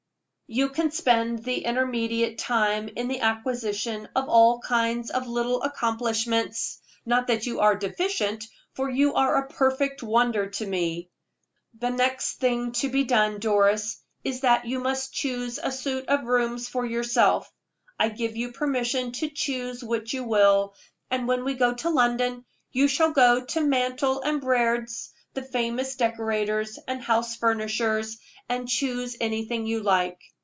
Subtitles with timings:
[0.53, 6.81] You can spend the intermediate time in the acquisition of all kinds of little accomplishments;
[7.05, 8.43] not that you are deficient,
[8.73, 11.09] for you are a perfect wonder to me.
[11.79, 16.25] The next thing to be done, Doris, is that you must choose a suit of
[16.25, 17.49] rooms for yourself.
[17.97, 20.75] I give you permission to choose which you will;
[21.09, 22.43] and when we go to London,
[22.73, 28.17] you shall go to Mantall & Briard's, the famous decorators and house furnishers,
[28.49, 30.19] and choose anything you like.